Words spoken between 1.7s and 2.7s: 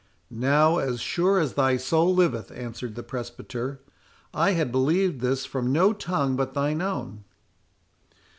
soul liveth,"